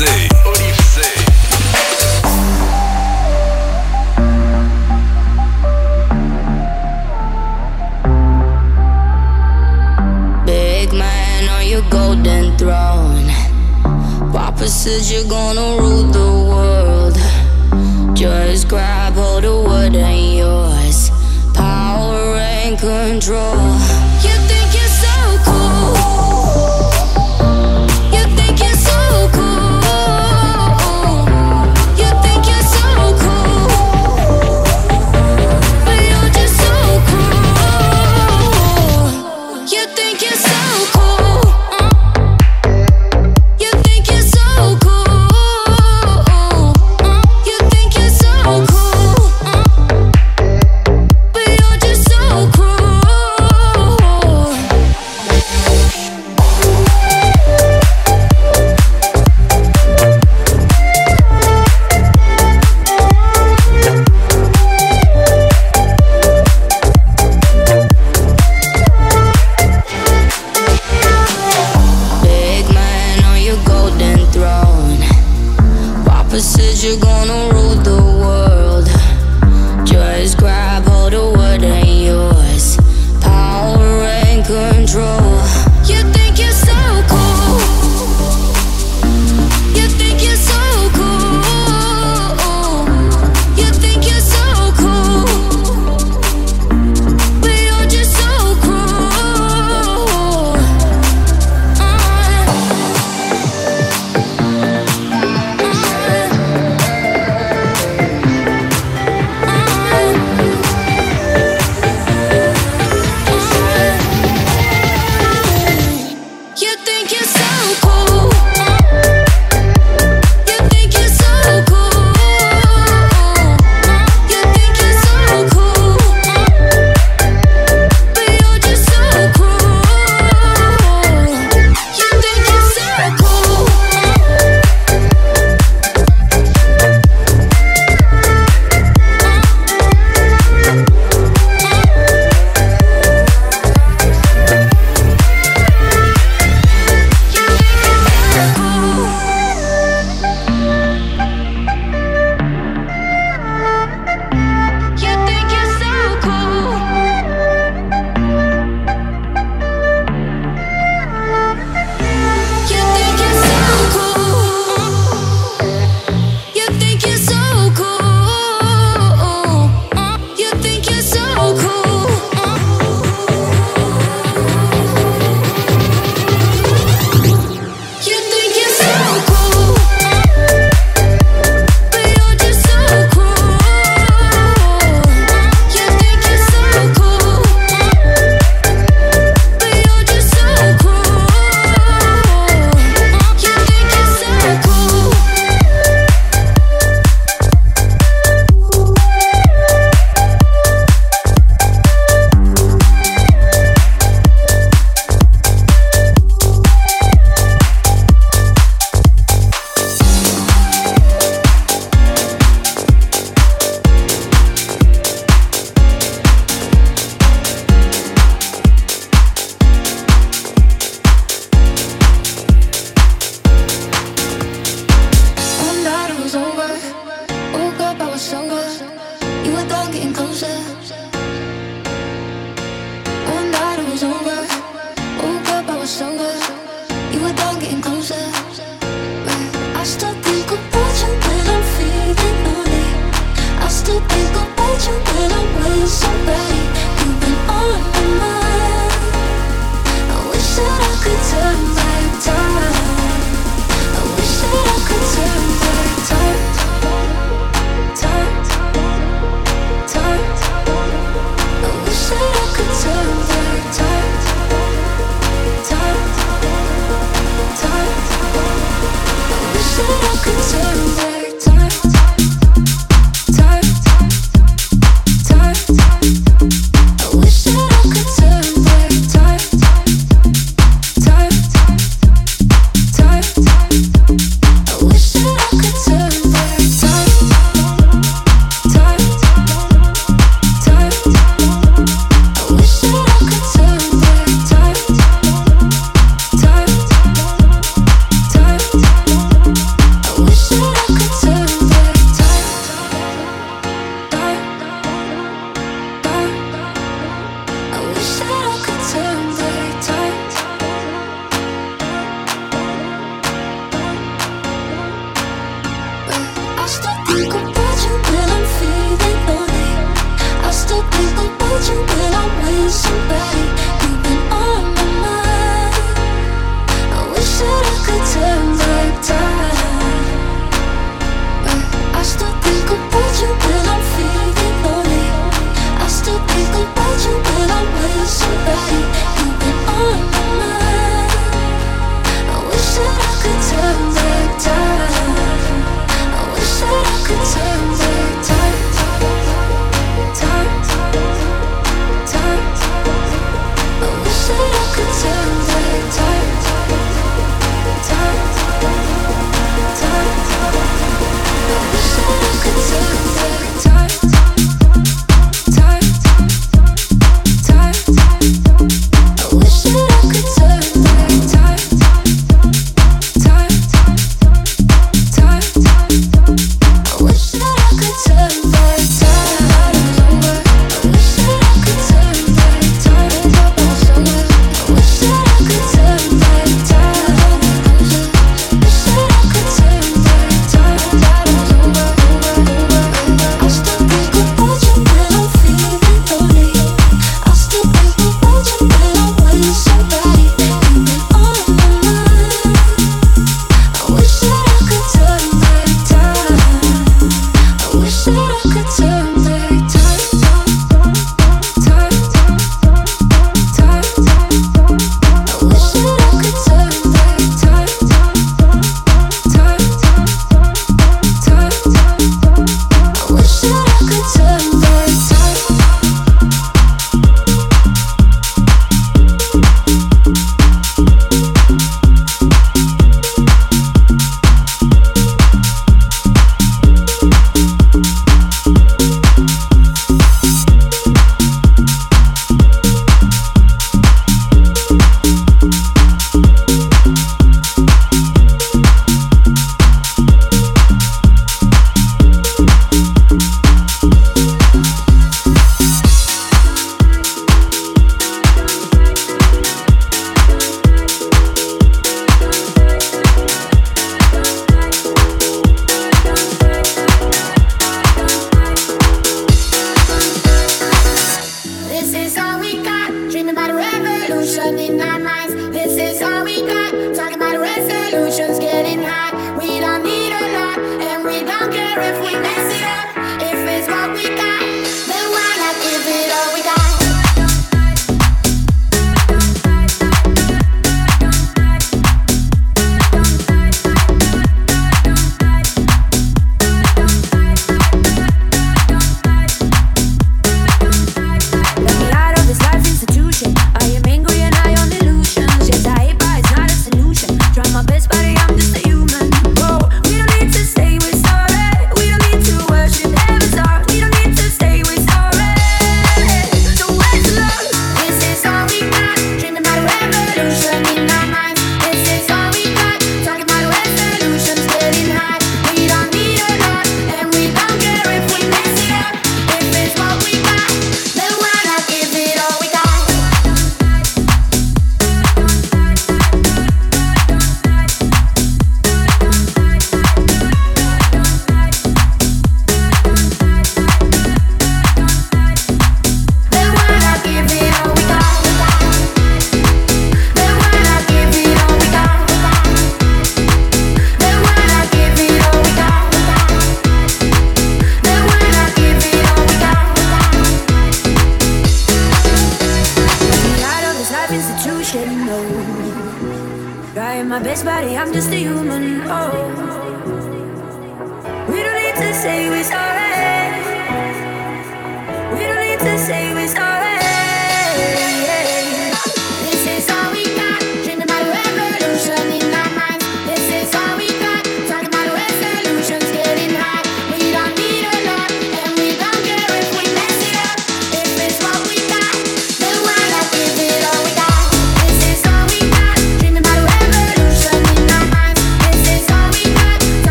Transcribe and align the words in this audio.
Time 0.00 0.59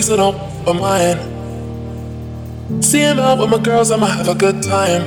so 0.00 0.16
don't 0.16 0.38
for 0.64 0.74
mine. 0.74 1.18
See 2.82 3.00
him 3.00 3.18
out 3.18 3.38
with 3.38 3.50
my 3.50 3.58
girls, 3.58 3.90
I'ma 3.90 4.06
have 4.06 4.28
a 4.28 4.34
good 4.34 4.62
time. 4.62 5.02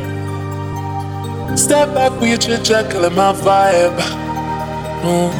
Step 1.57 1.93
back 1.93 2.11
with 2.19 2.29
your 2.29 2.37
chit 2.37 2.63
chat, 2.65 2.91
killing 2.91 3.15
my 3.15 3.33
vibe. 3.33 3.97
Oh, 5.03 5.31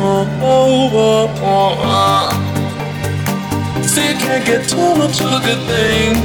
See, 3.84 4.08
you 4.10 4.18
can't 4.18 4.46
get 4.46 4.68
too 4.70 4.96
much 4.96 5.22
of 5.22 5.32
a 5.34 5.40
good 5.46 5.62
thing. 5.68 6.16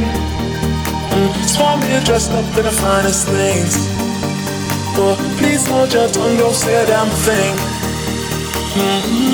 Mm, 1.13 1.33
Swap 1.45 1.81
me 1.81 2.01
dressed 2.05 2.31
up 2.33 2.45
in 2.57 2.65
the 2.65 2.73
finest 2.73 3.29
things. 3.29 3.75
Oh, 4.97 5.17
please 5.39 5.67
hold 5.69 5.93
your 5.93 6.09
tongue, 6.09 6.37
don't 6.37 6.55
say 6.55 6.83
a 6.83 6.87
damn 6.87 7.09
thing. 7.27 7.55
Mm-hmm. 8.75 9.32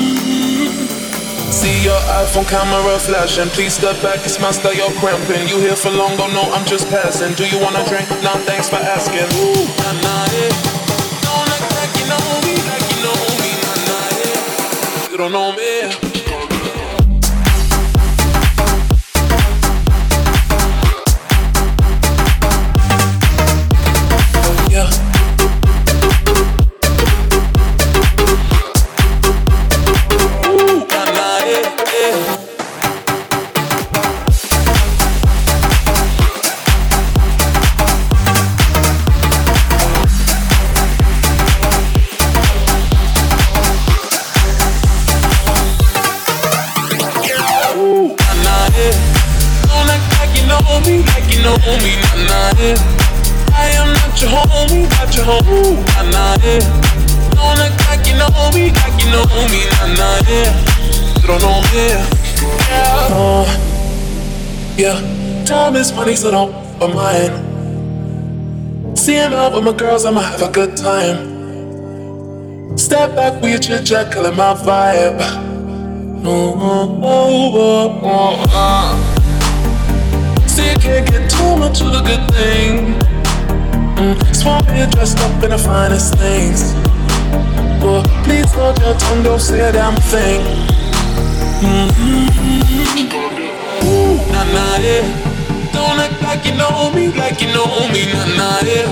See 1.59 1.83
your 1.83 1.99
iPhone 2.07 2.47
camera 2.47 2.97
flashing. 2.97 3.49
Please 3.49 3.73
step 3.73 4.01
back, 4.01 4.23
it's 4.23 4.39
my 4.39 4.49
style, 4.51 4.73
you're 4.73 4.95
cramping. 5.01 5.45
You 5.49 5.59
here 5.59 5.75
for 5.75 5.91
long, 5.91 6.13
oh 6.13 6.17
don't 6.19 6.33
know 6.33 6.47
I'm 6.55 6.65
just 6.65 6.87
passing. 6.87 7.33
Do 7.33 7.43
you 7.45 7.59
wanna 7.59 7.83
drink? 7.83 8.07
Nah, 8.23 8.39
thanks 8.47 8.69
for 8.69 8.77
asking. 8.77 9.27
Ooh, 9.35 9.67
nah, 9.83 9.91
nah, 9.99 10.23
yeah. 10.39 10.55
Don't 11.25 11.51
act 11.51 11.67
like 11.75 11.93
you 11.99 12.07
know 12.07 12.27
me, 12.47 12.55
like 12.63 12.87
you 12.95 12.99
know 13.03 13.19
me, 13.43 13.51
nah, 13.59 13.75
nah, 13.91 14.07
yeah. 14.23 15.11
You 15.11 15.17
don't 15.17 15.33
know 15.33 15.51
me. 15.51 15.68
Money, 65.99 66.15
so 66.15 66.31
don't 66.31 66.53
for 66.79 66.87
mine. 66.87 67.35
See 68.95 69.15
him 69.15 69.33
out 69.33 69.53
with 69.53 69.65
my 69.65 69.73
girls, 69.73 70.05
I'ma 70.05 70.21
have 70.21 70.41
a 70.41 70.49
good 70.49 70.77
time. 70.77 71.17
Step 72.77 73.15
back 73.15 73.41
with 73.41 73.51
your 73.51 73.59
chit 73.59 73.85
chat, 73.85 74.13
killing 74.13 74.37
my 74.37 74.53
vibe. 74.53 75.19
Oh, 76.23 76.55
oh, 76.69 76.99
oh, 77.03 77.99
oh, 78.03 78.45
oh. 78.49 78.95
See, 80.47 80.69
you 80.69 80.77
can't 80.77 81.05
get 81.11 81.29
too 81.29 81.57
much 81.57 81.81
of 81.81 81.87
a 81.87 82.01
good 82.09 82.25
thing. 82.31 82.95
Mm, 83.99 84.15
you 84.77 84.87
dressed 84.91 85.19
up 85.19 85.43
in 85.43 85.49
the 85.49 85.57
finest 85.57 86.15
things. 86.15 86.73
Oh, 87.83 88.03
please 88.23 88.51
hold 88.53 88.79
your 88.79 88.95
tongue, 88.95 89.23
don't 89.23 89.39
say 89.39 89.67
a 89.67 89.71
damn 89.73 89.95
thing. 90.13 90.41
Mm-hmm. 91.59 92.27
Ooh, 93.85 94.15
nah, 94.31 94.45
nah, 94.53 94.77
yeah. 94.77 95.28
Like 96.29 96.45
you 96.45 96.53
know 96.53 96.93
me, 96.93 97.09
like 97.17 97.41
you 97.41 97.49
know 97.49 97.65
me, 97.89 98.05
nah 98.13 98.37
nah 98.37 98.61
yeah. 98.61 98.85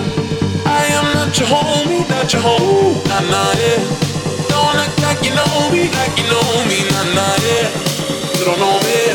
I 0.65 0.89
am 0.97 1.05
not 1.13 1.37
your 1.37 1.45
homie, 1.45 2.01
not 2.09 2.33
your 2.33 2.41
home, 2.41 2.97
nah 3.05 3.21
nah 3.29 3.53
yeah. 3.61 3.77
Don't 4.49 4.73
act 4.81 4.97
like 5.05 5.21
you 5.21 5.37
know 5.37 5.69
me, 5.69 5.85
like 5.85 6.17
you 6.17 6.25
know 6.33 6.41
me, 6.65 6.81
nah 6.89 7.05
nah 7.13 7.37
yeah. 7.45 7.69
You 8.41 8.43
don't 8.49 8.57
know 8.57 8.81
me. 8.81 9.13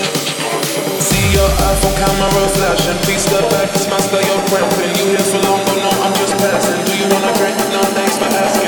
See 1.03 1.35
your 1.35 1.51
iPhone 1.67 1.99
camera 1.99 2.47
flashing, 2.55 2.95
please 3.03 3.27
step 3.27 3.43
back, 3.51 3.75
it's 3.75 3.91
my 3.91 3.99
style, 3.99 4.23
you're 4.23 4.47
cramping. 4.47 4.95
You 5.03 5.19
here 5.19 5.27
for 5.27 5.43
long, 5.43 5.59
but 5.67 5.83
no, 5.83 5.91
I'm 5.91 6.15
just 6.15 6.39
passing. 6.39 6.79
Do 6.87 6.95
you 6.95 7.11
wanna 7.11 7.35
drink? 7.35 7.59
No, 7.75 7.83
thanks 7.91 8.23
for 8.23 8.31
asking, 8.31 8.62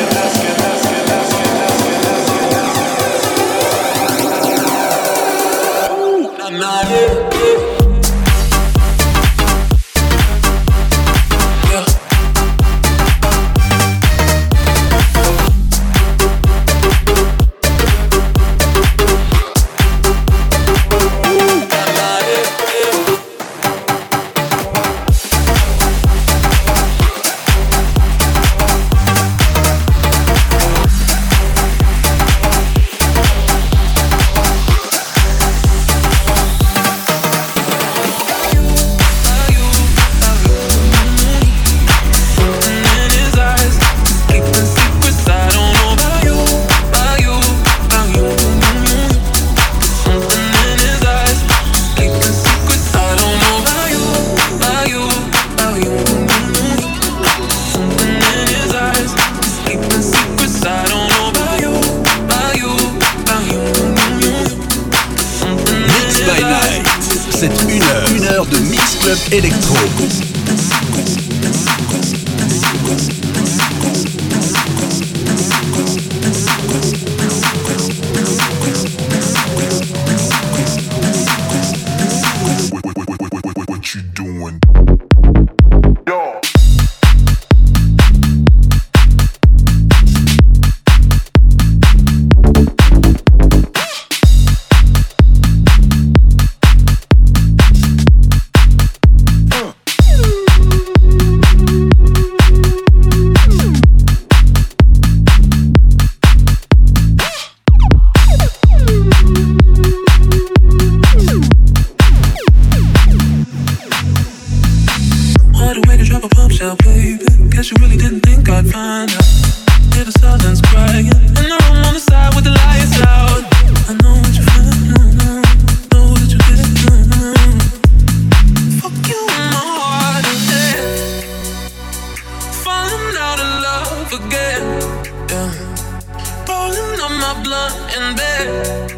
blunt 137.44 137.74
in 137.96 138.16
bed. 138.16 138.90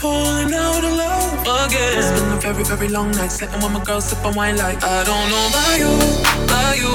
Falling 0.00 0.52
out 0.54 0.82
of 0.82 0.94
love 0.96 1.66
again. 1.66 1.98
It's 1.98 2.10
been 2.18 2.32
a 2.32 2.40
very, 2.40 2.64
very 2.64 2.88
long 2.88 3.10
night. 3.12 3.30
Sitting 3.30 3.60
with 3.62 3.72
my 3.72 3.84
girl, 3.84 4.00
sipping 4.00 4.34
wine 4.34 4.56
like 4.56 4.82
I 4.82 5.04
don't 5.04 5.26
know 5.32 5.44
about 5.52 5.76
you, 5.82 5.92
about 6.46 6.74
you, 6.82 6.92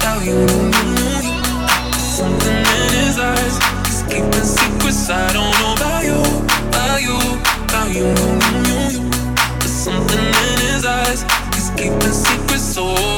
about 0.00 0.20
you. 0.28 0.38
you, 1.26 1.34
Something 2.18 2.58
in 2.76 2.90
his 2.98 3.18
eyes, 3.18 3.56
he's 3.86 4.02
keeping 4.10 4.48
secrets. 4.56 5.10
I 5.10 5.32
don't 5.36 5.54
know 5.60 5.74
about 5.78 6.02
you, 6.08 6.18
about 6.68 7.00
you, 7.06 7.18
about 7.68 7.88
you, 7.94 8.06
you, 8.08 8.58
you, 8.68 8.80
you. 8.94 9.10
There's 9.60 9.78
something 9.86 10.26
in 10.44 10.58
his 10.66 10.84
eyes, 10.84 11.22
he's 11.54 11.70
keeping 11.76 12.16
secrets. 12.24 12.74
So. 12.74 12.94
Oh. 12.96 13.17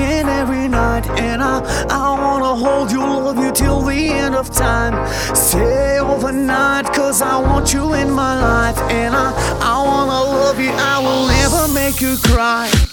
every 0.00 0.68
night, 0.68 1.08
and 1.20 1.42
I, 1.42 1.60
I 1.90 2.18
wanna 2.20 2.54
hold 2.54 2.90
you, 2.90 3.00
love 3.00 3.38
you 3.38 3.52
till 3.52 3.82
the 3.82 4.08
end 4.08 4.34
of 4.34 4.50
time. 4.50 4.94
Stay 5.34 5.98
overnight, 5.98 6.86
cause 6.92 7.22
I 7.22 7.36
want 7.40 7.72
you 7.72 7.94
in 7.94 8.10
my 8.10 8.40
life, 8.40 8.78
and 8.90 9.14
I, 9.14 9.32
I 9.60 9.82
wanna 9.84 10.20
love 10.38 10.58
you, 10.60 10.70
I 10.70 10.98
will 10.98 11.26
never 11.26 11.72
make 11.72 12.00
you 12.00 12.16
cry. 12.16 12.87